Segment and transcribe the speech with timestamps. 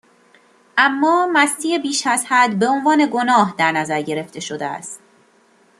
[0.77, 4.99] اما مستی بیشازحد، بهعنوان گناه در نظر گرفته شده است